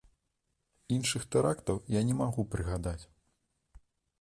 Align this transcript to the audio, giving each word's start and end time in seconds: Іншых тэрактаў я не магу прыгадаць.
Іншых 0.95 1.27
тэрактаў 1.35 1.77
я 1.99 2.03
не 2.09 2.15
магу 2.23 2.47
прыгадаць. 2.55 2.99